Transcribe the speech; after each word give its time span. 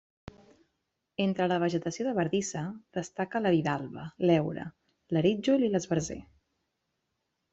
Entre 1.25 1.45
la 1.51 1.57
vegetació 1.63 2.05
de 2.07 2.13
bardissa, 2.19 2.63
destaca 2.99 3.41
la 3.47 3.51
vidalba, 3.57 4.05
l'heura, 4.29 4.65
l'arítjol 5.17 5.67
i 5.69 5.73
l'esbarzer. 5.75 6.19